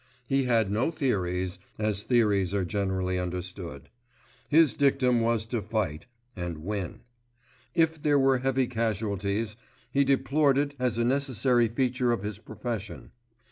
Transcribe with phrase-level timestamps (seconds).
[0.25, 3.91] He had no theories, as theories are generally understood.
[4.49, 7.01] His dictum was to fight—and win.
[7.75, 9.57] If there were heavy casualties,
[9.91, 13.11] he deplored it as a necessary feature of his profession.